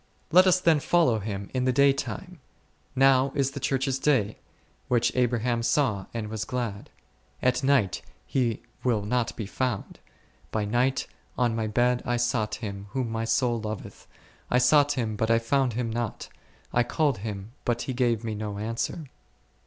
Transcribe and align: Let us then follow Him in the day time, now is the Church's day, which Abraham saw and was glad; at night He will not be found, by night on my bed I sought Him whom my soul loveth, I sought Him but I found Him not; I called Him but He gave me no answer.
Let 0.31 0.47
us 0.47 0.59
then 0.59 0.79
follow 0.79 1.19
Him 1.19 1.51
in 1.53 1.65
the 1.65 1.71
day 1.71 1.93
time, 1.93 2.39
now 2.95 3.31
is 3.35 3.51
the 3.51 3.59
Church's 3.59 3.99
day, 3.99 4.39
which 4.87 5.11
Abraham 5.15 5.61
saw 5.61 6.07
and 6.11 6.27
was 6.27 6.43
glad; 6.43 6.89
at 7.39 7.63
night 7.63 8.01
He 8.25 8.63
will 8.83 9.03
not 9.03 9.35
be 9.35 9.45
found, 9.45 9.99
by 10.49 10.65
night 10.65 11.05
on 11.37 11.55
my 11.55 11.67
bed 11.67 12.01
I 12.03 12.17
sought 12.17 12.55
Him 12.55 12.87
whom 12.93 13.11
my 13.11 13.25
soul 13.25 13.61
loveth, 13.61 14.07
I 14.49 14.57
sought 14.57 14.93
Him 14.93 15.15
but 15.15 15.29
I 15.29 15.37
found 15.37 15.73
Him 15.73 15.91
not; 15.91 16.29
I 16.73 16.81
called 16.81 17.19
Him 17.19 17.51
but 17.63 17.83
He 17.83 17.93
gave 17.93 18.23
me 18.23 18.33
no 18.33 18.57
answer. 18.57 19.05